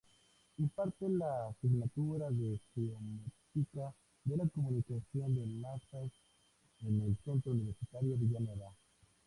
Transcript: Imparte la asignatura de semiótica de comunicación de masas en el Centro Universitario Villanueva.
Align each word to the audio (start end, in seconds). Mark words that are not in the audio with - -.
Imparte 0.57 1.07
la 1.07 1.49
asignatura 1.49 2.31
de 2.31 2.59
semiótica 2.73 3.93
de 4.23 4.49
comunicación 4.49 5.35
de 5.35 5.45
masas 5.45 6.11
en 6.79 7.01
el 7.03 7.15
Centro 7.23 7.51
Universitario 7.51 8.17
Villanueva. 8.17 8.73